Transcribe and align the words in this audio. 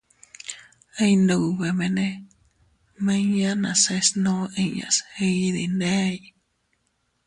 Iyndubemene 1.05 2.07
miñan 3.05 3.57
nase 3.63 3.95
snuu 4.07 4.43
inñas 4.63 4.97
iydindey. 5.27 6.15